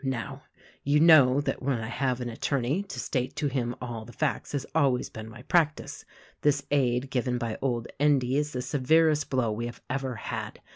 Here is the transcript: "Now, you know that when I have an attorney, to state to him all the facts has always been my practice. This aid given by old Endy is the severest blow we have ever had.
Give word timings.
"Now, 0.03 0.45
you 0.83 0.99
know 0.99 1.41
that 1.41 1.61
when 1.61 1.77
I 1.79 1.85
have 1.85 2.21
an 2.21 2.29
attorney, 2.29 2.81
to 2.81 2.99
state 2.99 3.35
to 3.35 3.45
him 3.49 3.75
all 3.79 4.03
the 4.03 4.11
facts 4.11 4.53
has 4.53 4.65
always 4.73 5.11
been 5.11 5.29
my 5.29 5.43
practice. 5.43 6.05
This 6.41 6.63
aid 6.71 7.11
given 7.11 7.37
by 7.37 7.59
old 7.61 7.87
Endy 7.99 8.35
is 8.35 8.53
the 8.53 8.63
severest 8.63 9.29
blow 9.29 9.51
we 9.51 9.67
have 9.67 9.83
ever 9.91 10.15
had. 10.15 10.59